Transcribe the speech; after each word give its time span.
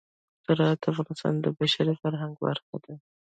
زراعت 0.45 0.79
د 0.81 0.85
افغانستان 0.91 1.33
د 1.39 1.45
بشري 1.57 1.93
فرهنګ 2.01 2.33
برخه 2.45 2.75
ده. 2.83 2.93